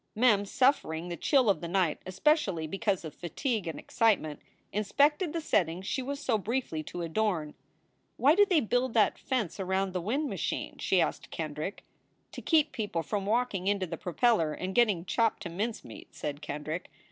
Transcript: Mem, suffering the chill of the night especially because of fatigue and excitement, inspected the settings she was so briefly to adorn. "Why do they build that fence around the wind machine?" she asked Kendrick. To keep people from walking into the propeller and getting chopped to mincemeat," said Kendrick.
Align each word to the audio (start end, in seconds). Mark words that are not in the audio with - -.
Mem, 0.15 0.45
suffering 0.47 1.09
the 1.09 1.15
chill 1.15 1.47
of 1.47 1.61
the 1.61 1.67
night 1.67 2.01
especially 2.07 2.65
because 2.65 3.05
of 3.05 3.13
fatigue 3.13 3.67
and 3.67 3.77
excitement, 3.77 4.39
inspected 4.73 5.31
the 5.31 5.39
settings 5.39 5.85
she 5.85 6.01
was 6.01 6.19
so 6.19 6.39
briefly 6.39 6.81
to 6.81 7.03
adorn. 7.03 7.53
"Why 8.17 8.33
do 8.33 8.43
they 8.43 8.61
build 8.61 8.95
that 8.95 9.19
fence 9.19 9.59
around 9.59 9.93
the 9.93 10.01
wind 10.01 10.27
machine?" 10.27 10.77
she 10.79 10.99
asked 11.01 11.29
Kendrick. 11.29 11.83
To 12.31 12.41
keep 12.41 12.71
people 12.71 13.03
from 13.03 13.27
walking 13.27 13.67
into 13.67 13.85
the 13.85 13.95
propeller 13.95 14.53
and 14.53 14.73
getting 14.73 15.05
chopped 15.05 15.43
to 15.43 15.49
mincemeat," 15.49 16.15
said 16.15 16.41
Kendrick. 16.41 16.89